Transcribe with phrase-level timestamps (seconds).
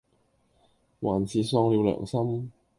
[0.99, 2.51] 還是喪了良心，